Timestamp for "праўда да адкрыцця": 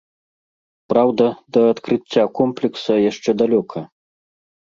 0.93-2.23